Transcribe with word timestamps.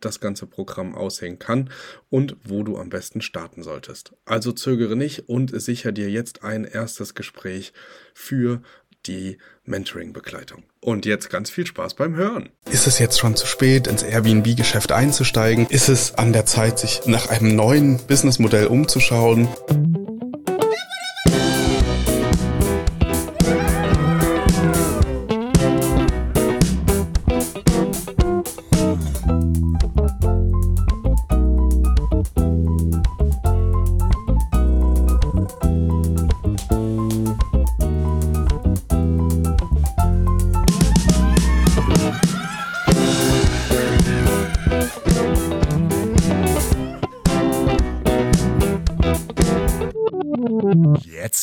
das 0.00 0.20
ganze 0.20 0.46
Programm 0.46 0.94
aussehen 0.94 1.38
kann 1.38 1.70
und 2.10 2.36
wo 2.44 2.62
du 2.62 2.78
am 2.78 2.88
besten 2.88 3.20
starten 3.20 3.62
solltest. 3.62 4.12
Also 4.24 4.52
zögere 4.52 4.96
nicht 4.96 5.28
und 5.28 5.60
sicher 5.60 5.92
dir 5.92 6.10
jetzt 6.10 6.42
ein 6.42 6.64
erstes 6.64 7.14
Gespräch 7.14 7.72
für 8.14 8.62
die 9.06 9.38
Mentoring-Begleitung. 9.64 10.64
Und 10.80 11.06
jetzt 11.06 11.30
ganz 11.30 11.50
viel 11.50 11.66
Spaß 11.66 11.94
beim 11.94 12.16
Hören. 12.16 12.50
Ist 12.70 12.86
es 12.86 12.98
jetzt 12.98 13.18
schon 13.18 13.36
zu 13.36 13.46
spät, 13.46 13.86
ins 13.86 14.02
Airbnb-Geschäft 14.02 14.92
einzusteigen? 14.92 15.66
Ist 15.66 15.88
es 15.88 16.14
an 16.14 16.32
der 16.32 16.46
Zeit, 16.46 16.78
sich 16.78 17.06
nach 17.06 17.28
einem 17.28 17.56
neuen 17.56 17.98
Businessmodell 18.06 18.66
umzuschauen? 18.66 19.48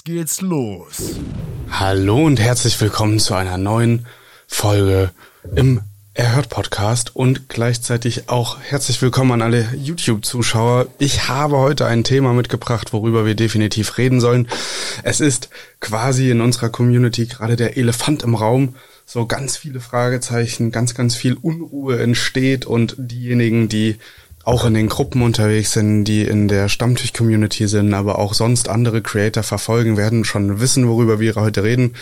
Geht's 0.04 0.42
los. 0.42 1.16
Hallo 1.72 2.26
und 2.26 2.40
herzlich 2.40 2.80
willkommen 2.80 3.20
zu 3.20 3.34
einer 3.34 3.58
neuen 3.58 4.06
Folge 4.48 5.12
im 5.56 5.82
Erhört 6.14 6.50
Podcast 6.50 7.16
und 7.16 7.50
gleichzeitig 7.50 8.30
auch 8.30 8.60
herzlich 8.62 9.02
willkommen 9.02 9.32
an 9.32 9.42
alle 9.42 9.68
YouTube-Zuschauer. 9.76 10.88
Ich 11.00 11.28
habe 11.28 11.58
heute 11.58 11.88
ein 11.88 12.04
Thema 12.04 12.34
mitgebracht, 12.34 12.94
worüber 12.94 13.26
wir 13.26 13.36
definitiv 13.36 13.98
reden 13.98 14.22
sollen. 14.22 14.48
Es 15.04 15.20
ist 15.20 15.50
quasi 15.80 16.30
in 16.30 16.42
unserer 16.42 16.70
Community 16.70 17.26
gerade 17.26 17.56
der 17.56 17.78
Elefant 17.78 18.22
im 18.22 18.36
Raum. 18.36 18.76
So 19.08 19.26
ganz 19.26 19.58
viele 19.58 19.80
Fragezeichen, 19.80 20.72
ganz, 20.72 20.94
ganz 20.94 21.16
viel 21.16 21.34
Unruhe 21.34 22.00
entsteht 22.00 22.66
und 22.66 22.96
diejenigen, 22.98 23.70
die 23.70 23.98
auch 24.46 24.66
in 24.66 24.76
den 24.76 24.90
Gruppen 24.90 25.24
unterwegs 25.24 25.74
sind, 25.74 26.06
die 26.06 26.22
in 26.22 26.48
der 26.48 26.70
Stammtisch-Community 26.70 27.68
sind, 27.68 27.94
aber 27.94 28.20
auch 28.20 28.34
sonst 28.34 28.70
andere 28.70 29.02
Creator 29.02 29.44
verfolgen, 29.44 29.98
werden 29.98 30.24
schon 30.24 30.60
wissen, 30.60 30.88
worüber 30.88 31.20
wir 31.20 31.36
heute 31.36 31.64
reden. 31.64 31.96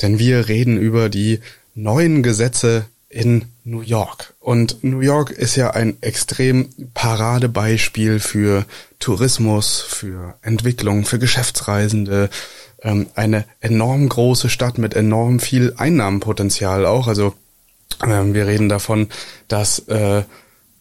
Denn 0.00 0.18
wir 0.18 0.48
reden 0.48 0.78
über 0.78 1.10
die 1.10 1.40
neuen 1.74 2.22
Gesetze 2.22 2.86
in 3.10 3.44
New 3.64 3.82
York. 3.82 4.32
Und 4.40 4.82
New 4.82 5.00
York 5.00 5.30
ist 5.30 5.54
ja 5.56 5.72
ein 5.72 5.98
extrem 6.00 6.70
Paradebeispiel 6.94 8.20
für 8.20 8.64
Tourismus, 8.98 9.82
für 9.82 10.34
Entwicklung, 10.40 11.04
für 11.04 11.18
Geschäftsreisende. 11.18 12.30
Ähm, 12.82 13.08
eine 13.14 13.44
enorm 13.60 14.08
große 14.08 14.48
Stadt 14.48 14.78
mit 14.78 14.94
enorm 14.94 15.40
viel 15.40 15.74
Einnahmenpotenzial 15.76 16.86
auch. 16.86 17.06
Also 17.06 17.34
ähm, 18.02 18.32
wir 18.32 18.46
reden 18.46 18.70
davon, 18.70 19.08
dass 19.46 19.80
äh, 19.88 20.22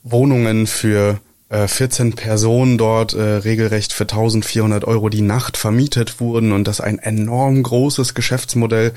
Wohnungen 0.04 0.68
für 0.68 1.20
äh, 1.50 1.68
14 1.68 2.14
Personen 2.14 2.78
dort 2.78 3.14
äh, 3.14 3.22
regelrecht 3.22 3.94
für 3.94 4.04
1400 4.04 4.86
Euro 4.86 5.10
die 5.10 5.22
Nacht 5.22 5.58
vermietet 5.58 6.20
wurden 6.20 6.52
und 6.52 6.68
das 6.68 6.82
ein 6.82 6.98
enorm 7.00 7.62
großes 7.62 8.14
Geschäftsmodell 8.14 8.94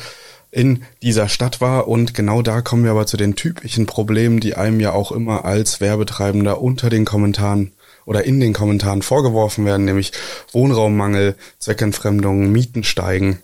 in 0.51 0.85
dieser 1.03 1.29
Stadt 1.29 1.61
war. 1.61 1.89
Und 1.89 2.15
genau 2.15 2.41
da 2.41 2.63
kommen 2.63 2.85
wir 2.85 2.93
aber 2.93 3.07
zu 3.07 3.17
den 3.17 3.35
typischen 3.35 3.87
Problemen, 3.87 4.39
die 4.41 4.55
einem 4.55 4.79
ja 4.79 4.93
auch 4.93 5.11
immer 5.11 5.45
als 5.45 5.81
Werbetreibender 5.81 6.61
unter 6.61 6.91
den 6.91 7.05
Kommentaren 7.05 7.73
oder 8.07 8.25
in 8.25 8.39
den 8.39 8.53
Kommentaren 8.53 9.03
vorgeworfen 9.03 9.65
werden, 9.65 9.85
nämlich 9.85 10.13
Wohnraummangel, 10.53 11.35
Zweckentfremdung, 11.59 12.53
Mieten 12.53 12.85
steigen. 12.85 13.41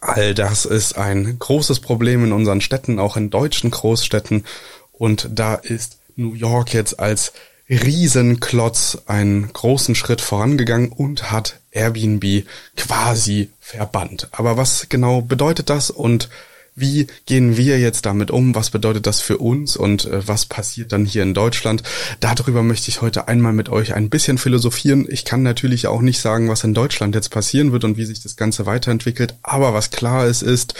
All 0.00 0.34
das 0.34 0.64
ist 0.64 0.98
ein 0.98 1.36
großes 1.38 1.78
Problem 1.78 2.24
in 2.24 2.32
unseren 2.32 2.60
Städten, 2.60 2.98
auch 2.98 3.16
in 3.16 3.30
deutschen 3.30 3.70
Großstädten. 3.70 4.44
Und 4.92 5.28
da 5.32 5.54
ist 5.54 5.98
New 6.22 6.34
York 6.34 6.72
jetzt 6.72 6.98
als 6.98 7.32
Riesenklotz 7.68 8.98
einen 9.06 9.52
großen 9.52 9.94
Schritt 9.94 10.20
vorangegangen 10.20 10.90
und 10.90 11.30
hat 11.30 11.60
Airbnb 11.70 12.44
quasi 12.76 13.50
verbannt. 13.60 14.28
Aber 14.32 14.56
was 14.56 14.88
genau 14.88 15.22
bedeutet 15.22 15.70
das 15.70 15.90
und 15.90 16.28
wie 16.74 17.06
gehen 17.26 17.58
wir 17.58 17.78
jetzt 17.78 18.06
damit 18.06 18.30
um? 18.30 18.54
Was 18.54 18.70
bedeutet 18.70 19.06
das 19.06 19.20
für 19.20 19.36
uns 19.38 19.76
und 19.76 20.06
äh, 20.06 20.26
was 20.26 20.46
passiert 20.46 20.92
dann 20.92 21.04
hier 21.04 21.22
in 21.22 21.34
Deutschland? 21.34 21.82
Darüber 22.20 22.62
möchte 22.62 22.88
ich 22.88 23.02
heute 23.02 23.28
einmal 23.28 23.52
mit 23.52 23.68
euch 23.68 23.94
ein 23.94 24.08
bisschen 24.08 24.38
philosophieren. 24.38 25.06
Ich 25.10 25.26
kann 25.26 25.42
natürlich 25.42 25.86
auch 25.86 26.00
nicht 26.00 26.20
sagen, 26.20 26.48
was 26.48 26.64
in 26.64 26.72
Deutschland 26.72 27.14
jetzt 27.14 27.30
passieren 27.30 27.72
wird 27.72 27.84
und 27.84 27.98
wie 27.98 28.06
sich 28.06 28.22
das 28.22 28.36
Ganze 28.36 28.64
weiterentwickelt. 28.64 29.34
Aber 29.42 29.74
was 29.74 29.90
klar 29.90 30.26
ist, 30.26 30.42
ist, 30.42 30.74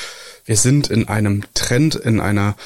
wir 0.46 0.56
sind 0.56 0.88
in 0.88 1.08
einem 1.08 1.44
Trend, 1.52 1.94
in 1.94 2.20
einer 2.20 2.56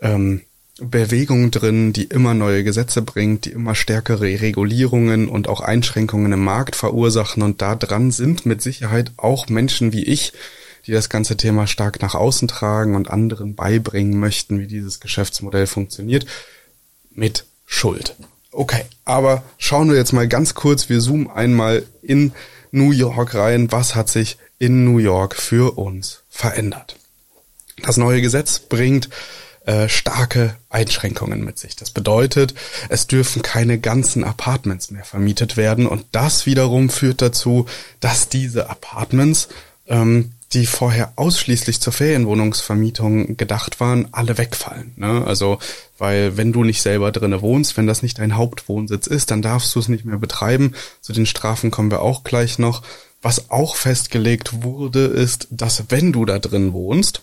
ähm, 0.00 0.42
Bewegung 0.78 1.50
drin, 1.50 1.94
die 1.94 2.04
immer 2.04 2.34
neue 2.34 2.62
Gesetze 2.62 3.00
bringt, 3.00 3.46
die 3.46 3.52
immer 3.52 3.74
stärkere 3.74 4.40
Regulierungen 4.40 5.28
und 5.28 5.48
auch 5.48 5.60
Einschränkungen 5.60 6.32
im 6.32 6.44
Markt 6.44 6.76
verursachen. 6.76 7.42
Und 7.42 7.62
da 7.62 7.76
dran 7.76 8.10
sind 8.10 8.44
mit 8.44 8.60
Sicherheit 8.60 9.12
auch 9.16 9.48
Menschen 9.48 9.92
wie 9.92 10.04
ich, 10.04 10.34
die 10.86 10.92
das 10.92 11.08
ganze 11.08 11.36
Thema 11.36 11.66
stark 11.66 12.02
nach 12.02 12.14
außen 12.14 12.46
tragen 12.46 12.94
und 12.94 13.10
anderen 13.10 13.54
beibringen 13.54 14.20
möchten, 14.20 14.60
wie 14.60 14.66
dieses 14.66 15.00
Geschäftsmodell 15.00 15.66
funktioniert, 15.66 16.26
mit 17.10 17.46
Schuld. 17.64 18.14
Okay, 18.52 18.84
aber 19.04 19.42
schauen 19.58 19.88
wir 19.88 19.96
jetzt 19.96 20.12
mal 20.12 20.28
ganz 20.28 20.54
kurz, 20.54 20.88
wir 20.88 21.00
zoomen 21.00 21.30
einmal 21.30 21.84
in 22.02 22.32
New 22.70 22.92
York 22.92 23.34
rein. 23.34 23.72
Was 23.72 23.94
hat 23.94 24.10
sich 24.10 24.36
in 24.58 24.84
New 24.84 24.98
York 24.98 25.36
für 25.36 25.76
uns 25.78 26.22
verändert? 26.28 26.96
Das 27.82 27.96
neue 27.96 28.20
Gesetz 28.20 28.58
bringt 28.58 29.08
äh, 29.66 29.88
starke 29.88 30.56
Einschränkungen 30.70 31.44
mit 31.44 31.58
sich. 31.58 31.74
Das 31.74 31.90
bedeutet, 31.90 32.54
es 32.88 33.08
dürfen 33.08 33.42
keine 33.42 33.78
ganzen 33.78 34.22
Apartments 34.22 34.92
mehr 34.92 35.04
vermietet 35.04 35.56
werden 35.56 35.86
und 35.86 36.06
das 36.12 36.46
wiederum 36.46 36.88
führt 36.88 37.20
dazu, 37.20 37.66
dass 37.98 38.28
diese 38.28 38.70
Apartments, 38.70 39.48
ähm, 39.88 40.30
die 40.52 40.66
vorher 40.66 41.12
ausschließlich 41.16 41.80
zur 41.80 41.92
Ferienwohnungsvermietung 41.92 43.36
gedacht 43.36 43.80
waren, 43.80 44.08
alle 44.12 44.38
wegfallen. 44.38 44.92
Ne? 44.94 45.24
Also, 45.26 45.58
weil 45.98 46.36
wenn 46.36 46.52
du 46.52 46.62
nicht 46.62 46.80
selber 46.80 47.10
drinne 47.10 47.42
wohnst, 47.42 47.76
wenn 47.76 47.88
das 47.88 48.02
nicht 48.02 48.20
dein 48.20 48.36
Hauptwohnsitz 48.36 49.08
ist, 49.08 49.32
dann 49.32 49.42
darfst 49.42 49.74
du 49.74 49.80
es 49.80 49.88
nicht 49.88 50.04
mehr 50.04 50.18
betreiben. 50.18 50.74
Zu 51.00 51.12
den 51.12 51.26
Strafen 51.26 51.72
kommen 51.72 51.90
wir 51.90 52.02
auch 52.02 52.22
gleich 52.22 52.60
noch. 52.60 52.82
Was 53.20 53.50
auch 53.50 53.74
festgelegt 53.74 54.62
wurde, 54.62 55.06
ist, 55.06 55.48
dass 55.50 55.86
wenn 55.88 56.12
du 56.12 56.24
da 56.24 56.38
drin 56.38 56.72
wohnst, 56.72 57.22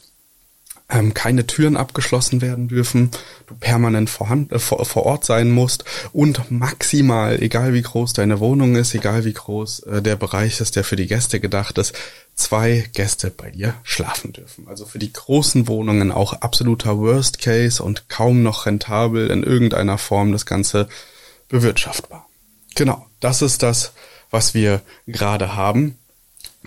ähm, 0.90 1.14
keine 1.14 1.48
Türen 1.48 1.78
abgeschlossen 1.78 2.42
werden 2.42 2.68
dürfen, 2.68 3.12
du 3.48 3.56
permanent 3.56 4.10
vorhand, 4.10 4.52
äh, 4.52 4.60
vor, 4.60 4.86
vor 4.86 5.06
Ort 5.06 5.26
sein 5.26 5.52
musst 5.52 5.86
und 6.12 6.52
maximal, 6.52 7.42
egal 7.42 7.74
wie 7.74 7.82
groß 7.82 8.14
deine 8.14 8.40
Wohnung 8.40 8.76
ist, 8.76 8.94
egal 8.94 9.26
wie 9.26 9.34
groß 9.34 9.80
äh, 9.84 10.02
der 10.02 10.16
Bereich 10.16 10.60
ist, 10.60 10.76
der 10.76 10.84
für 10.84 10.96
die 10.96 11.08
Gäste 11.08 11.40
gedacht 11.40 11.78
ist, 11.78 11.94
zwei 12.36 12.90
Gäste 12.94 13.32
bei 13.32 13.52
dir 13.52 13.76
schlafen 13.84 14.34
dürfen. 14.34 14.68
Also 14.68 14.86
für 14.86 15.00
die 15.00 15.14
großen 15.14 15.68
Wohnungen 15.68 16.12
auch 16.12 16.34
absoluter 16.34 16.98
Worst 16.98 17.40
Case 17.40 17.82
und 17.82 18.10
kaum 18.10 18.44
noch 18.44 18.66
rentabel 18.66 19.30
in 19.30 19.44
irgendeiner 19.44 19.98
Form 19.98 20.32
das 20.32 20.46
Ganze 20.46 20.88
bewirtschaftbar. 21.48 22.28
Genau, 22.76 23.06
das 23.20 23.42
ist 23.42 23.62
das, 23.64 23.94
was 24.32 24.54
wir 24.54 24.82
gerade 25.06 25.56
haben 25.56 25.98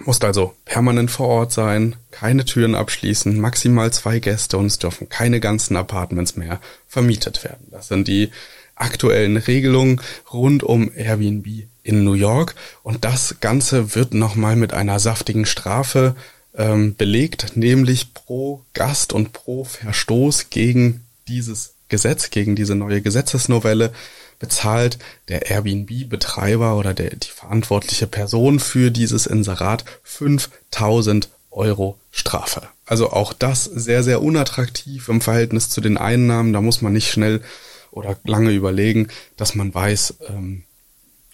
musst 0.05 0.25
also 0.25 0.55
permanent 0.65 1.11
vor 1.11 1.29
Ort 1.29 1.53
sein, 1.53 1.97
keine 2.11 2.45
Türen 2.45 2.75
abschließen, 2.75 3.39
maximal 3.41 3.93
zwei 3.93 4.19
Gäste 4.19 4.59
und 4.59 4.67
es 4.67 4.79
dürfen 4.79 5.09
keine 5.09 5.41
ganzen 5.41 5.77
Apartments 5.77 6.37
mehr 6.37 6.61
vermietet 6.87 7.45
werden. 7.45 7.67
Das 7.71 7.89
sind 7.89 8.09
die 8.09 8.31
aktuellen 8.75 9.37
Regelungen 9.37 10.01
rund 10.33 10.63
um 10.63 10.91
Airbnb 10.95 11.47
in 11.83 12.05
New 12.05 12.13
York 12.13 12.55
und 12.83 13.05
das 13.05 13.37
Ganze 13.41 13.95
wird 13.95 14.13
nochmal 14.13 14.57
mit 14.57 14.75
einer 14.75 15.01
saftigen 15.01 15.47
Strafe 15.47 16.15
ähm, 16.57 16.95
belegt, 16.95 17.57
nämlich 17.57 18.13
pro 18.13 18.63
Gast 18.75 19.13
und 19.13 19.33
pro 19.33 19.65
Verstoß 19.65 20.51
gegen 20.51 21.05
dieses 21.29 21.75
Gesetz, 21.89 22.31
gegen 22.31 22.57
diese 22.57 22.75
neue 22.75 23.01
Gesetzesnovelle 23.01 23.93
bezahlt 24.39 24.99
der 25.29 25.51
Airbnb-Betreiber 25.51 26.77
oder 26.77 26.95
der, 26.95 27.11
die 27.11 27.29
verantwortliche 27.29 28.07
Person 28.07 28.61
für 28.61 28.91
dieses 28.91 29.27
Inserat 29.27 29.85
5000 30.03 31.29
Euro 31.51 31.99
Strafe. 32.11 32.69
Also 32.85 33.11
auch 33.11 33.33
das 33.33 33.65
sehr, 33.65 34.03
sehr 34.03 34.23
unattraktiv 34.23 35.09
im 35.09 35.21
Verhältnis 35.21 35.71
zu 35.71 35.81
den 35.81 35.97
Einnahmen. 35.97 36.53
Da 36.53 36.61
muss 36.61 36.83
man 36.83 36.93
nicht 36.93 37.11
schnell 37.11 37.43
oder 37.91 38.17
lange 38.25 38.53
überlegen, 38.53 39.09
dass 39.37 39.55
man 39.55 39.75
weiß, 39.75 40.15
ähm, 40.29 40.65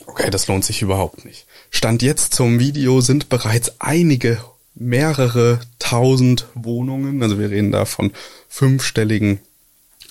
okay, 0.07 0.31
das 0.31 0.47
lohnt 0.47 0.65
sich 0.65 0.81
überhaupt 0.81 1.25
nicht. 1.25 1.47
Stand 1.71 2.03
jetzt 2.03 2.35
zum 2.35 2.61
Video 2.61 3.01
sind 3.01 3.29
bereits 3.29 3.81
einige, 3.81 4.43
mehrere 4.75 5.61
tausend 5.79 6.47
Wohnungen, 6.55 7.23
also 7.23 7.39
wir 7.39 7.51
reden 7.51 7.73
da 7.73 7.85
von 7.85 8.13
fünfstelligen 8.49 9.41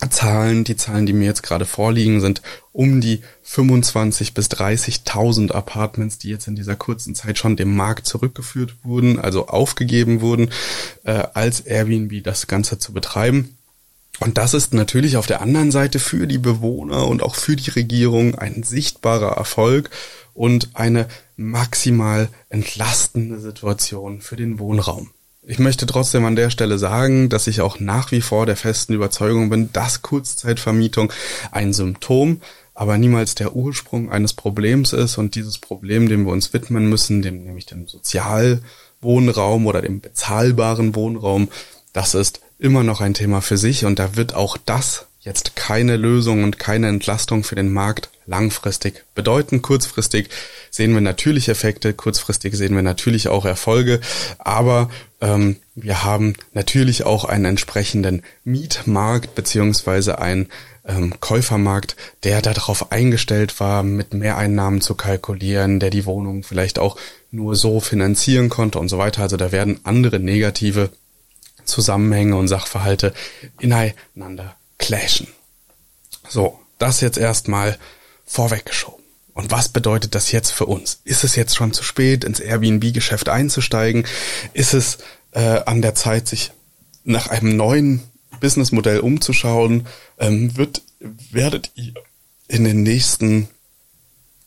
Zahlen, 0.10 0.64
die 0.64 0.76
Zahlen, 0.76 1.06
die 1.06 1.14
mir 1.14 1.26
jetzt 1.26 1.44
gerade 1.44 1.66
vorliegen, 1.66 2.22
sind 2.22 2.42
um 2.72 3.02
die 3.02 3.22
25 3.44 4.34
bis 4.34 4.48
30.000 4.48 5.52
Apartments, 5.52 6.18
die 6.18 6.30
jetzt 6.30 6.48
in 6.48 6.56
dieser 6.56 6.76
kurzen 6.76 7.16
Zeit 7.16 7.38
schon 7.38 7.56
dem 7.56 7.76
Markt 7.76 8.08
zurückgeführt 8.08 8.76
wurden, 8.84 9.20
also 9.20 9.48
aufgegeben 9.48 10.22
wurden, 10.22 10.50
äh, 11.04 11.24
als 11.34 11.62
Airbnb 11.62 12.24
das 12.24 12.48
Ganze 12.48 12.80
zu 12.80 12.94
betreiben. 12.94 13.58
Und 14.20 14.38
das 14.38 14.54
ist 14.54 14.74
natürlich 14.74 15.18
auf 15.18 15.26
der 15.26 15.42
anderen 15.42 15.72
Seite 15.72 16.00
für 16.00 16.28
die 16.28 16.38
Bewohner 16.38 17.08
und 17.08 17.24
auch 17.24 17.36
für 17.36 17.56
die 17.56 17.72
Regierung 17.72 18.36
ein 18.36 18.64
sichtbarer 18.64 19.38
Erfolg 19.38 19.90
und 20.34 20.70
eine 20.76 21.08
maximal 21.38 22.30
entlastende 22.50 23.40
Situation 23.40 24.22
für 24.22 24.36
den 24.36 24.60
Wohnraum. 24.60 25.10
Ich 25.44 25.58
möchte 25.58 25.88
trotzdem 25.88 26.24
an 26.26 26.36
der 26.36 26.52
Stelle 26.52 26.78
sagen, 26.78 27.28
dass 27.28 27.48
ich 27.48 27.62
auch 27.62 27.80
nach 27.80 28.12
wie 28.12 28.22
vor 28.22 28.46
der 28.46 28.56
festen 28.56 28.94
Überzeugung 28.94 29.50
bin, 29.50 29.74
dass 29.74 30.04
Kurzzeitvermietung 30.04 31.12
ein 31.52 31.74
Symptom, 31.74 32.42
aber 32.76 33.00
niemals 33.00 33.34
der 33.34 33.56
Ursprung 33.56 34.12
eines 34.12 34.34
Problems 34.34 34.94
ist. 34.94 35.18
Und 35.18 35.34
dieses 35.34 35.58
Problem, 35.58 36.08
dem 36.08 36.26
wir 36.26 36.32
uns 36.32 36.54
widmen 36.54 36.88
müssen, 36.90 37.24
dem 37.24 37.44
nämlich 37.44 37.66
dem 37.66 37.88
Sozialwohnraum 37.88 39.66
oder 39.66 39.82
dem 39.82 40.00
bezahlbaren 40.00 40.94
Wohnraum, 40.94 41.50
das 41.92 42.14
ist 42.14 42.42
immer 42.60 42.84
noch 42.84 43.02
ein 43.02 43.16
Thema 43.16 43.42
für 43.42 43.58
sich. 43.58 43.86
Und 43.86 43.98
da 43.98 44.16
wird 44.16 44.36
auch 44.36 44.58
das 44.58 45.08
jetzt 45.22 45.56
keine 45.56 45.98
Lösung 45.98 46.44
und 46.44 46.58
keine 46.58 46.88
Entlastung 46.88 47.44
für 47.44 47.56
den 47.56 47.72
Markt 47.72 48.10
langfristig 48.26 49.04
bedeuten. 49.14 49.62
Kurzfristig 49.62 50.30
sehen 50.72 50.94
wir 50.94 51.02
natürlich 51.02 51.48
Effekte, 51.48 51.94
kurzfristig 51.94 52.56
sehen 52.56 52.76
wir 52.76 52.82
natürlich 52.82 53.28
auch 53.28 53.46
Erfolge, 53.46 54.00
aber 54.40 54.90
ähm, 55.22 55.58
wir 55.76 56.04
haben 56.04 56.34
natürlich 56.54 57.04
auch 57.06 57.26
einen 57.26 57.46
entsprechenden 57.46 58.24
Mietmarkt 58.44 59.36
beziehungsweise 59.36 60.20
einen 60.20 60.48
ähm, 60.86 61.14
Käufermarkt, 61.20 61.96
der 62.24 62.42
darauf 62.42 62.92
eingestellt 62.92 63.60
war, 63.60 63.84
mit 63.84 64.14
Mehreinnahmen 64.14 64.82
zu 64.82 64.96
kalkulieren, 64.96 65.80
der 65.80 65.92
die 65.92 66.06
Wohnung 66.06 66.44
vielleicht 66.44 66.80
auch 66.80 66.98
nur 67.30 67.56
so 67.56 67.80
finanzieren 67.80 68.50
konnte 68.50 68.80
und 68.80 68.90
so 68.90 68.98
weiter. 68.98 69.22
Also 69.22 69.38
da 69.38 69.52
werden 69.52 69.80
andere 69.84 70.20
negative 70.20 70.90
Zusammenhänge 71.64 72.36
und 72.36 72.48
Sachverhalte 72.48 73.14
ineinander 73.60 74.56
clashen. 74.82 75.28
So, 76.28 76.60
das 76.78 77.00
jetzt 77.00 77.18
erstmal 77.18 77.78
vorweggeschoben. 78.26 79.02
Und 79.34 79.52
was 79.52 79.70
bedeutet 79.70 80.14
das 80.14 80.32
jetzt 80.34 80.52
für 80.52 80.66
uns? 80.66 81.00
Ist 81.06 81.24
es 81.24 81.38
jetzt 81.38 81.56
schon 81.56 81.72
zu 81.74 81.84
spät, 81.84 82.26
ins 82.26 82.42
Airbnb-Geschäft 82.42 83.30
einzusteigen? 83.30 84.06
Ist 84.54 84.74
es 84.74 84.98
äh, 85.32 85.62
an 85.66 85.82
der 85.82 85.96
Zeit, 85.96 86.28
sich 86.28 86.52
nach 87.06 87.28
einem 87.28 87.56
neuen 87.56 88.02
Businessmodell 88.42 89.00
umzuschauen? 89.00 89.88
Ähm, 90.20 90.58
wird, 90.58 90.82
werdet 91.32 91.72
ihr 91.76 91.94
in 92.50 92.66
den 92.66 92.84
nächsten 92.84 93.48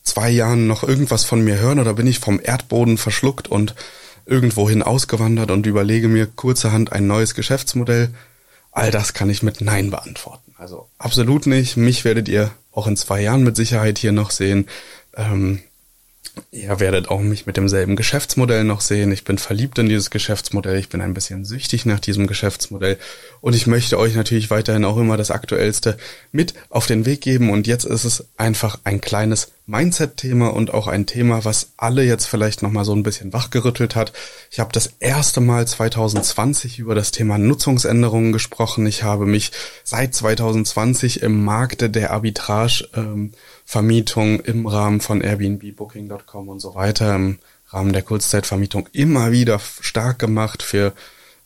zwei 0.03 0.29
Jahren 0.29 0.67
noch 0.67 0.83
irgendwas 0.83 1.23
von 1.23 1.43
mir 1.43 1.57
hören 1.57 1.79
oder 1.79 1.95
bin 1.95 2.05
ich 2.05 2.19
vom 2.19 2.39
Erdboden 2.41 2.99
verschluckt 2.99 3.47
und 3.47 3.73
irgendwohin 4.27 4.83
ausgewandert 4.83 5.49
und 5.49 5.65
überlege 5.65 6.07
mir 6.07 6.27
kurzerhand 6.27 6.91
ein 6.91 7.07
neues 7.07 7.33
Geschäftsmodell? 7.33 8.09
All 8.75 8.91
das 8.91 9.13
kann 9.13 9.29
ich 9.29 9.41
mit 9.41 9.61
Nein 9.61 9.89
beantworten. 9.89 10.53
Also 10.57 10.89
absolut 10.97 11.47
nicht. 11.47 11.77
Mich 11.77 12.03
werdet 12.05 12.27
ihr 12.27 12.51
auch 12.71 12.87
in 12.87 12.97
zwei 12.97 13.21
Jahren 13.21 13.43
mit 13.43 13.55
Sicherheit 13.55 13.97
hier 13.97 14.11
noch 14.11 14.31
sehen. 14.31 14.67
Ähm, 15.15 15.61
Ihr 16.51 16.79
werdet 16.79 17.09
auch 17.09 17.21
mich 17.21 17.45
mit 17.45 17.57
demselben 17.57 17.95
Geschäftsmodell 17.95 18.63
noch 18.63 18.81
sehen. 18.81 19.11
Ich 19.11 19.23
bin 19.23 19.37
verliebt 19.37 19.77
in 19.79 19.87
dieses 19.87 20.09
Geschäftsmodell. 20.09 20.77
Ich 20.77 20.89
bin 20.89 21.01
ein 21.01 21.13
bisschen 21.13 21.45
süchtig 21.45 21.85
nach 21.85 21.99
diesem 21.99 22.27
Geschäftsmodell. 22.27 22.97
Und 23.41 23.55
ich 23.55 23.67
möchte 23.67 23.97
euch 23.97 24.15
natürlich 24.15 24.49
weiterhin 24.49 24.85
auch 24.85 24.97
immer 24.97 25.17
das 25.17 25.31
Aktuellste 25.31 25.97
mit 26.31 26.53
auf 26.69 26.87
den 26.87 27.05
Weg 27.05 27.21
geben. 27.21 27.49
Und 27.51 27.67
jetzt 27.67 27.85
ist 27.85 28.03
es 28.03 28.25
einfach 28.37 28.79
ein 28.83 29.01
kleines 29.01 29.51
Mindset-Thema 29.67 30.53
und 30.53 30.73
auch 30.73 30.87
ein 30.87 31.07
Thema, 31.07 31.43
was 31.43 31.71
alle 31.77 32.03
jetzt 32.03 32.25
vielleicht 32.25 32.61
nochmal 32.61 32.85
so 32.85 32.93
ein 32.93 33.01
bisschen 33.01 33.33
wachgerüttelt 33.33 33.95
hat. 33.95 34.13
Ich 34.51 34.59
habe 34.59 34.71
das 34.71 34.91
erste 34.99 35.41
Mal 35.41 35.67
2020 35.67 36.77
über 36.77 36.93
das 36.93 37.11
Thema 37.11 37.37
Nutzungsänderungen 37.37 38.31
gesprochen. 38.31 38.85
Ich 38.85 39.03
habe 39.03 39.25
mich 39.25 39.51
seit 39.83 40.13
2020 40.13 41.23
im 41.23 41.43
Markte 41.43 41.89
der 41.89 42.11
Arbitrage 42.11 42.87
ähm, 42.95 43.31
im 44.45 44.67
Rahmen 44.67 45.01
von 45.01 45.21
Airbnb, 45.21 45.75
Booking.com 45.75 46.49
und 46.49 46.59
so 46.59 46.75
weiter, 46.75 47.15
im 47.15 47.39
Rahmen 47.69 47.91
der 47.91 48.03
Kurzzeitvermietung 48.03 48.87
immer 48.93 49.31
wieder 49.31 49.59
stark 49.81 50.19
gemacht 50.19 50.61
für 50.61 50.93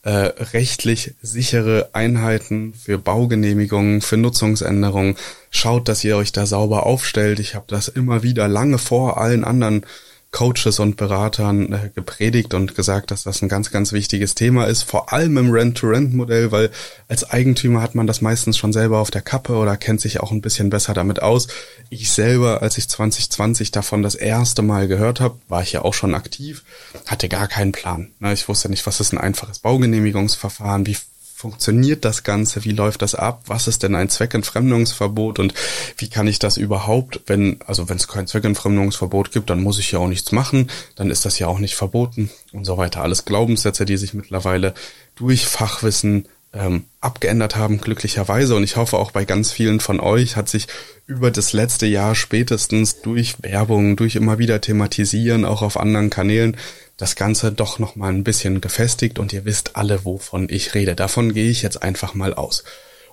äh, 0.03 0.09
rechtlich 0.53 1.15
sichere 1.21 1.89
Einheiten, 1.93 2.73
für 2.73 2.97
Baugenehmigungen, 2.97 4.01
für 4.01 4.17
Nutzungsänderungen. 4.17 5.15
Schaut, 5.51 5.87
dass 5.87 6.03
ihr 6.03 6.15
euch 6.17 6.31
da 6.31 6.45
sauber 6.45 6.85
aufstellt. 6.85 7.39
Ich 7.39 7.55
habe 7.55 7.65
das 7.67 7.87
immer 7.87 8.23
wieder 8.23 8.47
lange 8.47 8.77
vor 8.77 9.19
allen 9.19 9.43
anderen 9.43 9.85
Coaches 10.31 10.79
und 10.79 10.95
Beratern 10.95 11.73
äh, 11.73 11.89
gepredigt 11.93 12.53
und 12.53 12.75
gesagt, 12.75 13.09
dass 13.09 13.23
das 13.23 13.41
ein 13.41 13.49
ganz, 13.49 13.71
ganz 13.71 13.93
wichtiges 13.93 14.35
Thema 14.35 14.65
ist, 14.65 14.83
vor 14.83 15.11
allem 15.11 15.37
im 15.37 15.51
Rent-to-Rent-Modell, 15.51 16.51
weil 16.51 16.69
als 17.07 17.29
Eigentümer 17.29 17.81
hat 17.81 17.95
man 17.95 18.05
das 18.05 18.21
meistens 18.21 18.57
schon 18.57 18.71
selber 18.71 18.99
auf 18.99 19.09
der 19.09 19.23
Kappe 19.23 19.55
oder 19.55 19.75
kennt 19.75 20.01
sich 20.01 20.19
auch 20.19 20.31
ein 20.31 20.41
bisschen 20.41 20.69
besser 20.69 20.93
damit 20.93 21.21
aus. 21.21 21.47
Ich 21.89 22.11
selber, 22.11 22.61
als 22.61 22.77
ich 22.77 22.87
2020 22.87 23.71
davon 23.71 24.03
das 24.03 24.13
erste 24.13 24.61
Mal 24.61 24.87
gehört 24.87 25.19
habe, 25.19 25.39
war 25.47 25.63
ich 25.63 25.71
ja 25.71 25.81
auch 25.81 25.95
schon 25.95 26.13
aktiv, 26.13 26.63
hatte 27.07 27.27
gar 27.27 27.47
keinen 27.47 27.71
Plan. 27.71 28.11
Ich 28.31 28.47
wusste 28.47 28.69
nicht, 28.69 28.85
was 28.85 28.99
ist 28.99 29.13
ein 29.13 29.17
einfaches 29.17 29.59
Baugenehmigungsverfahren, 29.59 30.85
wie 30.85 30.97
funktioniert 31.39 32.03
das 32.03 32.25
Ganze? 32.25 32.65
Wie 32.65 32.73
läuft 32.73 33.01
das 33.01 33.15
ab? 33.15 33.43
Was 33.45 33.69
ist 33.69 33.83
denn 33.83 33.95
ein 33.95 34.09
Zweckentfremdungsverbot 34.09 35.39
und 35.39 35.53
wie 35.95 36.09
kann 36.09 36.27
ich 36.27 36.37
das 36.37 36.57
überhaupt, 36.57 37.21
wenn, 37.27 37.61
also 37.65 37.87
wenn 37.87 37.95
es 37.95 38.09
kein 38.09 38.27
Zweckentfremdungsverbot 38.27 39.31
gibt, 39.31 39.49
dann 39.49 39.63
muss 39.63 39.79
ich 39.79 39.93
ja 39.93 39.99
auch 39.99 40.09
nichts 40.09 40.33
machen, 40.33 40.69
dann 40.97 41.09
ist 41.09 41.23
das 41.23 41.39
ja 41.39 41.47
auch 41.47 41.59
nicht 41.59 41.75
verboten 41.75 42.29
und 42.51 42.65
so 42.65 42.77
weiter. 42.77 43.03
Alles 43.03 43.23
Glaubenssätze, 43.23 43.85
die 43.85 43.95
sich 43.95 44.13
mittlerweile 44.13 44.73
durch 45.15 45.45
Fachwissen 45.45 46.27
ähm, 46.51 46.83
abgeändert 46.99 47.55
haben, 47.55 47.79
glücklicherweise. 47.79 48.53
Und 48.57 48.65
ich 48.65 48.75
hoffe 48.75 48.97
auch 48.97 49.11
bei 49.11 49.23
ganz 49.23 49.53
vielen 49.53 49.79
von 49.79 50.01
euch 50.01 50.35
hat 50.35 50.49
sich 50.49 50.67
über 51.07 51.31
das 51.31 51.53
letzte 51.53 51.85
Jahr 51.85 52.15
spätestens 52.15 52.99
durch 53.01 53.41
Werbung, 53.41 53.95
durch 53.95 54.17
immer 54.17 54.39
wieder 54.39 54.59
thematisieren, 54.59 55.45
auch 55.45 55.61
auf 55.61 55.79
anderen 55.79 56.09
Kanälen, 56.09 56.57
das 56.99 57.15
Ganze 57.15 57.53
doch 57.53 57.79
noch 57.79 57.95
mal 57.95 58.11
ein 58.11 58.25
bisschen 58.25 58.59
gefestigt 58.59 59.19
und 59.19 59.31
ihr 59.31 59.45
wisst 59.45 59.77
alle, 59.77 60.03
wovon 60.03 60.49
ich 60.49 60.75
rede. 60.75 60.95
Davon 60.95 61.33
gehe 61.33 61.49
ich 61.49 61.61
jetzt 61.61 61.81
einfach 61.81 62.13
mal 62.13 62.33
aus. 62.33 62.65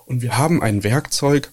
Und 0.05 0.21
wir 0.21 0.37
haben 0.37 0.61
ein 0.61 0.83
Werkzeug, 0.83 1.49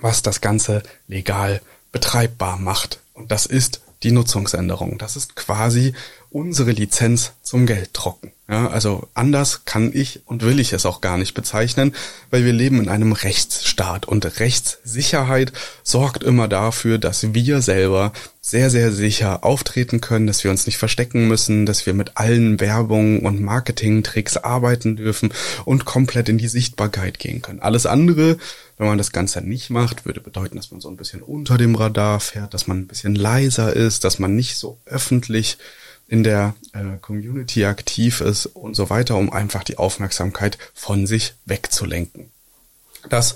was 0.00 0.22
das 0.22 0.40
Ganze 0.40 0.84
legal 1.08 1.60
betreibbar 1.90 2.58
macht. 2.58 3.00
Und 3.12 3.32
das 3.32 3.44
ist 3.44 3.80
die 4.04 4.12
Nutzungsänderung. 4.12 4.98
Das 4.98 5.16
ist 5.16 5.34
quasi 5.34 5.94
unsere 6.30 6.70
Lizenz 6.70 7.32
zum 7.42 7.66
Gelddrucken. 7.66 8.30
Ja, 8.48 8.68
also 8.68 9.08
anders 9.14 9.64
kann 9.64 9.90
ich 9.92 10.20
und 10.26 10.42
will 10.42 10.60
ich 10.60 10.72
es 10.72 10.86
auch 10.86 11.00
gar 11.00 11.18
nicht 11.18 11.34
bezeichnen, 11.34 11.92
weil 12.30 12.44
wir 12.44 12.52
leben 12.52 12.80
in 12.80 12.88
einem 12.88 13.12
Rechtsstaat 13.12 14.06
und 14.06 14.38
Rechtssicherheit 14.38 15.52
sorgt 15.82 16.22
immer 16.22 16.46
dafür, 16.46 16.98
dass 16.98 17.34
wir 17.34 17.62
selber 17.62 18.12
sehr, 18.50 18.70
sehr 18.70 18.92
sicher 18.92 19.44
auftreten 19.44 20.00
können, 20.00 20.26
dass 20.26 20.42
wir 20.42 20.50
uns 20.50 20.66
nicht 20.66 20.78
verstecken 20.78 21.28
müssen, 21.28 21.66
dass 21.66 21.84
wir 21.84 21.94
mit 21.94 22.16
allen 22.16 22.60
Werbungen 22.60 23.20
und 23.20 23.40
Marketingtricks 23.40 24.36
arbeiten 24.38 24.96
dürfen 24.96 25.32
und 25.64 25.84
komplett 25.84 26.28
in 26.28 26.38
die 26.38 26.48
Sichtbarkeit 26.48 27.18
gehen 27.18 27.42
können. 27.42 27.60
Alles 27.60 27.84
andere, 27.84 28.38
wenn 28.78 28.86
man 28.86 28.98
das 28.98 29.12
Ganze 29.12 29.42
nicht 29.42 29.70
macht, 29.70 30.06
würde 30.06 30.20
bedeuten, 30.20 30.56
dass 30.56 30.70
man 30.70 30.80
so 30.80 30.88
ein 30.88 30.96
bisschen 30.96 31.22
unter 31.22 31.58
dem 31.58 31.74
Radar 31.74 32.20
fährt, 32.20 32.54
dass 32.54 32.66
man 32.66 32.78
ein 32.78 32.86
bisschen 32.86 33.14
leiser 33.14 33.74
ist, 33.74 34.04
dass 34.04 34.18
man 34.18 34.34
nicht 34.34 34.56
so 34.56 34.78
öffentlich 34.86 35.58
in 36.08 36.24
der 36.24 36.54
äh, 36.72 36.96
Community 37.02 37.66
aktiv 37.66 38.22
ist 38.22 38.46
und 38.46 38.74
so 38.74 38.88
weiter, 38.88 39.16
um 39.16 39.30
einfach 39.30 39.62
die 39.62 39.76
Aufmerksamkeit 39.76 40.56
von 40.72 41.06
sich 41.06 41.34
wegzulenken. 41.44 42.30
Das 43.10 43.34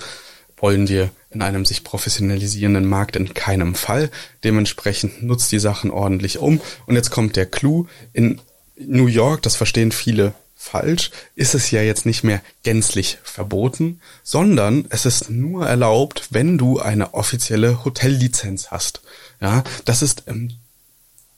wollen 0.62 0.88
wir 0.88 1.10
in 1.30 1.42
einem 1.42 1.66
sich 1.66 1.84
professionalisierenden 1.84 2.86
Markt 2.86 3.16
in 3.16 3.34
keinem 3.34 3.74
Fall. 3.74 4.10
Dementsprechend 4.44 5.22
nutzt 5.22 5.52
die 5.52 5.58
Sachen 5.58 5.90
ordentlich 5.90 6.38
um. 6.38 6.60
Und 6.86 6.94
jetzt 6.94 7.10
kommt 7.10 7.36
der 7.36 7.46
Clou. 7.46 7.86
In 8.12 8.40
New 8.76 9.06
York, 9.06 9.42
das 9.42 9.56
verstehen 9.56 9.92
viele 9.92 10.34
falsch, 10.54 11.10
ist 11.34 11.54
es 11.54 11.72
ja 11.72 11.82
jetzt 11.82 12.06
nicht 12.06 12.22
mehr 12.22 12.40
gänzlich 12.62 13.18
verboten, 13.24 14.00
sondern 14.22 14.86
es 14.90 15.04
ist 15.04 15.28
nur 15.28 15.66
erlaubt, 15.66 16.28
wenn 16.30 16.56
du 16.56 16.78
eine 16.78 17.14
offizielle 17.14 17.84
Hotellizenz 17.84 18.70
hast. 18.70 19.02
Ja, 19.40 19.64
das 19.84 20.02
ist 20.02 20.22
im 20.26 20.52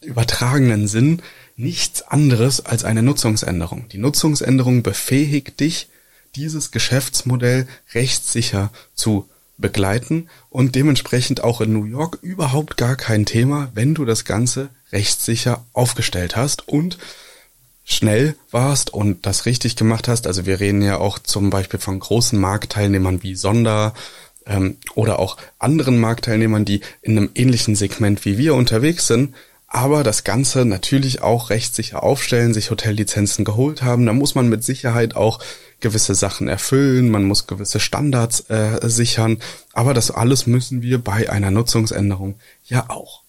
übertragenen 0.02 0.86
Sinn 0.86 1.22
nichts 1.56 2.02
anderes 2.02 2.66
als 2.66 2.84
eine 2.84 3.02
Nutzungsänderung. 3.02 3.88
Die 3.88 3.98
Nutzungsänderung 3.98 4.82
befähigt 4.82 5.60
dich, 5.60 5.88
dieses 6.36 6.70
Geschäftsmodell 6.70 7.66
rechtssicher 7.92 8.70
zu 8.94 9.28
begleiten 9.56 10.28
und 10.50 10.74
dementsprechend 10.74 11.42
auch 11.42 11.60
in 11.60 11.72
New 11.72 11.84
York 11.84 12.18
überhaupt 12.22 12.76
gar 12.76 12.96
kein 12.96 13.24
Thema, 13.24 13.70
wenn 13.74 13.94
du 13.94 14.04
das 14.04 14.24
Ganze 14.24 14.68
rechtssicher 14.92 15.64
aufgestellt 15.72 16.36
hast 16.36 16.68
und 16.68 16.98
schnell 17.84 18.36
warst 18.50 18.92
und 18.92 19.26
das 19.26 19.46
richtig 19.46 19.76
gemacht 19.76 20.08
hast. 20.08 20.26
Also 20.26 20.46
wir 20.46 20.58
reden 20.58 20.82
ja 20.82 20.98
auch 20.98 21.18
zum 21.18 21.50
Beispiel 21.50 21.78
von 21.78 21.98
großen 21.98 22.38
Marktteilnehmern 22.38 23.22
wie 23.22 23.34
Sonder 23.34 23.94
ähm, 24.46 24.78
oder 24.94 25.18
auch 25.18 25.36
anderen 25.58 26.00
Marktteilnehmern, 26.00 26.64
die 26.64 26.80
in 27.02 27.16
einem 27.16 27.30
ähnlichen 27.34 27.76
Segment 27.76 28.24
wie 28.24 28.38
wir 28.38 28.54
unterwegs 28.54 29.06
sind, 29.06 29.34
aber 29.74 30.04
das 30.04 30.22
Ganze 30.22 30.64
natürlich 30.64 31.20
auch 31.20 31.50
rechtssicher 31.50 32.04
aufstellen, 32.04 32.54
sich 32.54 32.70
Hotellizenzen 32.70 33.44
geholt 33.44 33.82
haben. 33.82 34.06
Da 34.06 34.12
muss 34.12 34.36
man 34.36 34.48
mit 34.48 34.62
Sicherheit 34.62 35.16
auch 35.16 35.40
gewisse 35.80 36.14
Sachen 36.14 36.46
erfüllen, 36.46 37.10
man 37.10 37.24
muss 37.24 37.48
gewisse 37.48 37.80
Standards 37.80 38.48
äh, 38.50 38.78
sichern, 38.88 39.38
aber 39.72 39.92
das 39.92 40.12
alles 40.12 40.46
müssen 40.46 40.80
wir 40.80 41.02
bei 41.02 41.28
einer 41.28 41.50
Nutzungsänderung 41.50 42.36
ja 42.66 42.84
auch. 42.88 43.23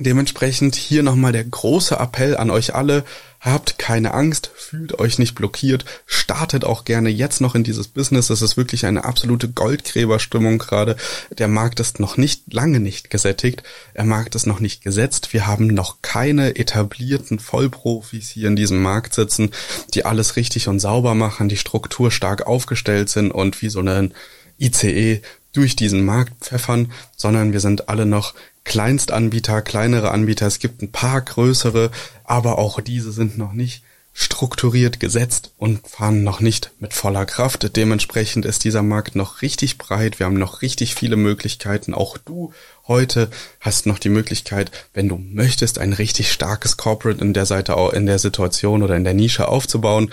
Dementsprechend 0.00 0.76
hier 0.76 1.02
nochmal 1.02 1.32
der 1.32 1.44
große 1.44 1.94
Appell 1.94 2.34
an 2.34 2.50
euch 2.50 2.74
alle. 2.74 3.04
Habt 3.38 3.78
keine 3.78 4.14
Angst, 4.14 4.50
fühlt 4.56 4.98
euch 4.98 5.18
nicht 5.18 5.34
blockiert, 5.34 5.84
startet 6.06 6.64
auch 6.64 6.84
gerne 6.84 7.10
jetzt 7.10 7.42
noch 7.42 7.54
in 7.54 7.64
dieses 7.64 7.88
Business. 7.88 8.30
Es 8.30 8.40
ist 8.40 8.56
wirklich 8.56 8.86
eine 8.86 9.04
absolute 9.04 9.50
Goldgräberstimmung 9.50 10.56
gerade. 10.56 10.96
Der 11.36 11.48
Markt 11.48 11.80
ist 11.80 12.00
noch 12.00 12.16
nicht, 12.16 12.50
lange 12.50 12.80
nicht 12.80 13.10
gesättigt. 13.10 13.62
Der 13.94 14.04
Markt 14.04 14.34
ist 14.34 14.46
noch 14.46 14.60
nicht 14.60 14.82
gesetzt. 14.82 15.34
Wir 15.34 15.46
haben 15.46 15.66
noch 15.66 16.00
keine 16.00 16.56
etablierten 16.56 17.38
Vollprofis 17.38 18.30
hier 18.30 18.48
in 18.48 18.56
diesem 18.56 18.80
Markt 18.80 19.12
sitzen, 19.12 19.50
die 19.92 20.06
alles 20.06 20.36
richtig 20.36 20.66
und 20.68 20.80
sauber 20.80 21.14
machen, 21.14 21.50
die 21.50 21.58
Struktur 21.58 22.10
stark 22.10 22.46
aufgestellt 22.46 23.10
sind 23.10 23.32
und 23.32 23.60
wie 23.60 23.68
so 23.68 23.80
ein 23.80 24.14
ICE 24.58 25.20
durch 25.52 25.76
diesen 25.76 26.04
Markt 26.04 26.44
pfeffern, 26.44 26.92
sondern 27.16 27.52
wir 27.52 27.60
sind 27.60 27.88
alle 27.88 28.06
noch 28.06 28.34
Kleinstanbieter, 28.70 29.62
kleinere 29.62 30.12
Anbieter. 30.12 30.46
Es 30.46 30.60
gibt 30.60 30.80
ein 30.80 30.92
paar 30.92 31.20
größere, 31.20 31.90
aber 32.22 32.56
auch 32.56 32.80
diese 32.80 33.10
sind 33.10 33.36
noch 33.36 33.52
nicht 33.52 33.82
strukturiert 34.12 35.00
gesetzt 35.00 35.50
und 35.58 35.88
fahren 35.88 36.22
noch 36.22 36.38
nicht 36.38 36.70
mit 36.78 36.94
voller 36.94 37.26
Kraft. 37.26 37.74
Dementsprechend 37.74 38.46
ist 38.46 38.62
dieser 38.62 38.84
Markt 38.84 39.16
noch 39.16 39.42
richtig 39.42 39.76
breit. 39.76 40.20
Wir 40.20 40.26
haben 40.26 40.38
noch 40.38 40.62
richtig 40.62 40.94
viele 40.94 41.16
Möglichkeiten. 41.16 41.94
Auch 41.94 42.16
du 42.16 42.52
heute 42.86 43.28
hast 43.58 43.86
noch 43.86 43.98
die 43.98 44.08
Möglichkeit, 44.08 44.70
wenn 44.94 45.08
du 45.08 45.16
möchtest, 45.16 45.80
ein 45.80 45.92
richtig 45.92 46.30
starkes 46.30 46.76
Corporate 46.76 47.20
in 47.20 47.34
der 47.34 47.46
Seite, 47.46 47.74
in 47.92 48.06
der 48.06 48.20
Situation 48.20 48.84
oder 48.84 48.94
in 48.94 49.02
der 49.02 49.14
Nische 49.14 49.48
aufzubauen 49.48 50.12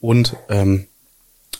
und 0.00 0.36
ähm, 0.48 0.86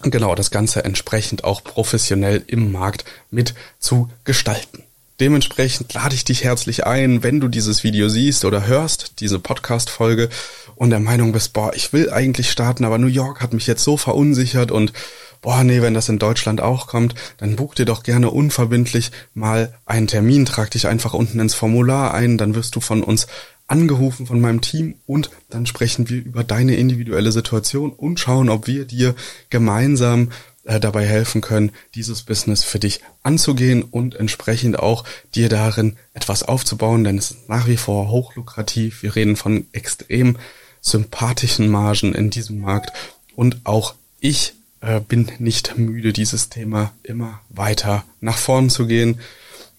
genau 0.00 0.34
das 0.34 0.50
Ganze 0.50 0.86
entsprechend 0.86 1.44
auch 1.44 1.62
professionell 1.62 2.42
im 2.46 2.72
Markt 2.72 3.04
mit 3.30 3.54
zu 3.78 4.08
gestalten. 4.24 4.84
Dementsprechend 5.20 5.92
lade 5.92 6.14
ich 6.14 6.24
dich 6.24 6.44
herzlich 6.44 6.86
ein, 6.86 7.22
wenn 7.22 7.40
du 7.40 7.48
dieses 7.48 7.84
Video 7.84 8.08
siehst 8.08 8.46
oder 8.46 8.66
hörst, 8.66 9.20
diese 9.20 9.38
Podcast-Folge 9.38 10.30
und 10.76 10.88
der 10.88 10.98
Meinung 10.98 11.32
bist, 11.32 11.52
boah, 11.52 11.74
ich 11.74 11.92
will 11.92 12.08
eigentlich 12.08 12.50
starten, 12.50 12.86
aber 12.86 12.96
New 12.96 13.06
York 13.06 13.42
hat 13.42 13.52
mich 13.52 13.66
jetzt 13.66 13.84
so 13.84 13.98
verunsichert 13.98 14.70
und 14.70 14.94
boah, 15.42 15.62
nee, 15.62 15.82
wenn 15.82 15.92
das 15.92 16.08
in 16.08 16.18
Deutschland 16.18 16.62
auch 16.62 16.86
kommt, 16.86 17.14
dann 17.36 17.56
buch 17.56 17.74
dir 17.74 17.84
doch 17.84 18.02
gerne 18.02 18.30
unverbindlich 18.30 19.10
mal 19.34 19.74
einen 19.84 20.06
Termin, 20.06 20.46
trag 20.46 20.70
dich 20.70 20.86
einfach 20.86 21.12
unten 21.12 21.38
ins 21.38 21.54
Formular 21.54 22.14
ein, 22.14 22.38
dann 22.38 22.54
wirst 22.54 22.74
du 22.74 22.80
von 22.80 23.02
uns 23.02 23.26
angerufen 23.66 24.26
von 24.26 24.40
meinem 24.40 24.62
Team 24.62 24.96
und 25.06 25.30
dann 25.48 25.64
sprechen 25.66 26.08
wir 26.08 26.24
über 26.24 26.44
deine 26.44 26.76
individuelle 26.76 27.30
Situation 27.30 27.92
und 27.92 28.18
schauen, 28.18 28.48
ob 28.48 28.66
wir 28.66 28.84
dir 28.86 29.14
gemeinsam 29.48 30.30
äh, 30.64 30.80
dabei 30.80 31.06
helfen 31.06 31.40
können, 31.40 31.72
dieses 31.94 32.22
Business 32.22 32.62
für 32.62 32.78
dich 32.78 33.00
anzugehen 33.22 33.82
und 33.82 34.14
entsprechend 34.14 34.78
auch 34.78 35.04
dir 35.34 35.48
darin 35.48 35.96
etwas 36.14 36.42
aufzubauen, 36.42 37.04
denn 37.04 37.18
es 37.18 37.30
ist 37.30 37.48
nach 37.48 37.66
wie 37.66 37.76
vor 37.76 38.08
hochlukrativ. 38.08 39.02
Wir 39.02 39.16
reden 39.16 39.36
von 39.36 39.66
extrem 39.72 40.36
sympathischen 40.80 41.68
Margen 41.68 42.14
in 42.14 42.30
diesem 42.30 42.60
Markt 42.60 42.92
und 43.36 43.60
auch 43.64 43.94
ich 44.20 44.54
äh, 44.80 45.00
bin 45.00 45.30
nicht 45.38 45.76
müde, 45.78 46.12
dieses 46.12 46.48
Thema 46.48 46.92
immer 47.02 47.40
weiter 47.48 48.04
nach 48.20 48.38
vorn 48.38 48.70
zu 48.70 48.86
gehen. 48.86 49.20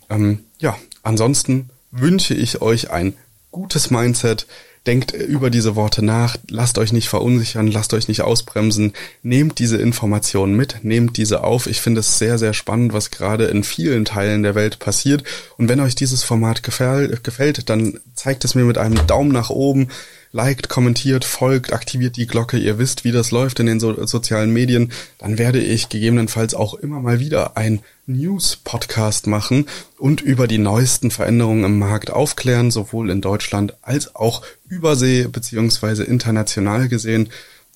Ähm, 0.10 0.46
ja, 0.60 0.78
ansonsten 1.04 1.70
wünsche 1.92 2.34
ich 2.34 2.62
euch 2.62 2.92
ein 2.92 3.14
gutes 3.52 3.92
Mindset, 3.92 4.48
Denkt 4.88 5.12
über 5.12 5.52
diese 5.52 5.76
Worte 5.76 6.04
nach, 6.04 6.38
lasst 6.50 6.80
euch 6.80 6.92
nicht 6.92 7.08
verunsichern, 7.08 7.68
lasst 7.68 7.94
euch 7.94 8.08
nicht 8.08 8.22
ausbremsen, 8.22 8.94
nehmt 9.22 9.60
diese 9.60 9.78
Informationen 9.78 10.56
mit, 10.56 10.84
nehmt 10.84 11.18
diese 11.18 11.44
auf. 11.44 11.68
Ich 11.68 11.82
finde 11.82 12.00
es 12.00 12.18
sehr, 12.18 12.40
sehr 12.40 12.54
spannend, 12.54 12.92
was 12.92 13.12
gerade 13.12 13.46
in 13.46 13.64
vielen 13.64 14.06
Teilen 14.06 14.42
der 14.42 14.56
Welt 14.56 14.80
passiert. 14.80 15.24
Und 15.58 15.70
wenn 15.70 15.80
euch 15.82 15.94
dieses 15.94 16.24
Format 16.24 16.64
gefällt, 16.64 17.70
dann 17.70 18.00
zeigt 18.16 18.44
es 18.44 18.56
mir 18.56 18.64
mit 18.64 18.80
einem 18.80 19.06
Daumen 19.06 19.32
nach 19.32 19.52
oben 19.52 19.90
liked, 20.32 20.70
kommentiert, 20.70 21.26
folgt, 21.26 21.74
aktiviert 21.74 22.16
die 22.16 22.28
Glocke, 22.28 22.58
ihr 22.58 22.78
wisst, 22.78 23.04
wie 23.04 23.12
das 23.12 23.32
läuft 23.32 23.60
in 23.60 23.66
den 23.66 23.80
so 23.80 24.06
sozialen 24.06 24.52
Medien, 24.52 24.92
dann 25.18 25.38
werde 25.38 25.60
ich 25.60 25.90
gegebenenfalls 25.90 26.54
auch 26.54 26.74
immer 26.74 27.00
mal 27.00 27.20
wieder 27.20 27.58
ein 27.58 27.82
News-Podcast 28.08 29.28
machen 29.28 29.68
und 29.98 30.22
über 30.22 30.48
die 30.48 30.58
neuesten 30.58 31.12
Veränderungen 31.12 31.64
im 31.64 31.80
Markt 31.80 32.12
aufklären, 32.12 32.72
sowohl 32.72 33.10
in 33.10 33.22
Deutschland 33.22 33.76
als 33.82 34.16
auch 34.16 34.42
übersee 34.68 35.28
beziehungsweise 35.28 36.04
international 36.04 36.88
gesehen, 36.88 37.30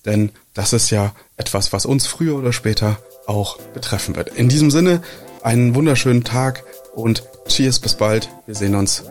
denn 0.04 0.30
das 0.54 0.72
ist 0.72 0.90
ja 0.90 1.14
etwas, 1.36 1.72
was 1.72 1.84
uns 1.84 2.06
früher 2.06 2.36
oder 2.36 2.52
später 2.52 2.98
auch 3.26 3.58
betreffen 3.74 4.16
wird. 4.16 4.28
In 4.36 4.48
diesem 4.48 4.70
Sinne, 4.70 5.02
einen 5.42 5.74
wunderschönen 5.74 6.24
Tag 6.24 6.64
und 6.94 7.22
Cheers, 7.48 7.78
bis 7.80 7.94
bald. 7.94 8.28
Wir 8.46 8.54
sehen 8.54 8.74
uns. 8.74 9.04